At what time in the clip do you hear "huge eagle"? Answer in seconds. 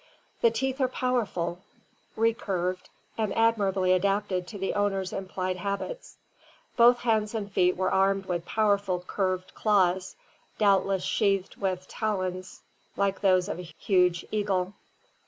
13.85-14.73